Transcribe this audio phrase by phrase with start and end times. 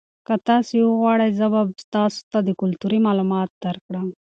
[0.27, 1.61] که تاسي وغواړئ زه به
[1.95, 4.07] تاسو ته کلتوري معلومات درکړم.